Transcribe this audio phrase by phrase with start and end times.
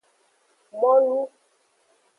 [0.79, 1.21] Molu.